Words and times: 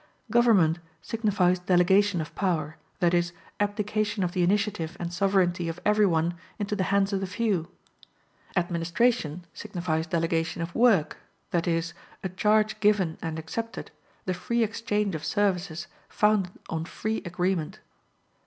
Government 0.31 0.79
signifies 1.03 1.59
delegation 1.59 2.21
of 2.21 2.33
power, 2.33 2.75
that 3.01 3.13
is, 3.13 3.33
abdication 3.59 4.23
of 4.23 4.31
the 4.31 4.41
initiative 4.41 4.97
and 4.99 5.13
sovereignty 5.13 5.69
of 5.69 5.79
every 5.85 6.07
one 6.07 6.33
into 6.57 6.75
the 6.75 6.85
hands 6.85 7.13
of 7.13 7.19
the 7.19 7.27
few. 7.27 7.67
Administration 8.55 9.45
signifies 9.53 10.07
delegation 10.07 10.63
of 10.63 10.73
work, 10.73 11.17
that 11.51 11.67
is, 11.67 11.93
a 12.23 12.29
charge 12.29 12.79
given 12.79 13.19
and 13.21 13.37
accepted, 13.37 13.91
the 14.25 14.33
free 14.33 14.63
exchange 14.63 15.13
of 15.13 15.23
services 15.23 15.85
founded 16.09 16.53
on 16.67 16.85
free 16.85 17.21
agreement. 17.23 17.77